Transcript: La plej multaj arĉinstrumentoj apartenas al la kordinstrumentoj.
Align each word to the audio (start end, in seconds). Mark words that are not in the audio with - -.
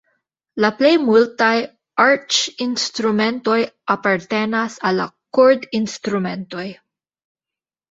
La 0.63 0.69
plej 0.77 0.93
multaj 1.09 1.49
arĉinstrumentoj 2.05 3.59
apartenas 3.97 4.81
al 4.91 4.99
la 5.03 5.09
kordinstrumentoj. 5.41 6.69